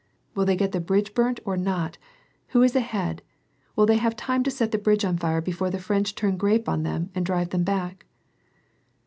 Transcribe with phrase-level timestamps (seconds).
[0.33, 1.99] "Will they get the bridge burnt, or not?
[2.47, 3.21] Who is ahead?
[3.75, 6.67] Will they have time to set the bridge on lire before the French turn grape
[6.67, 8.07] on them and drive them back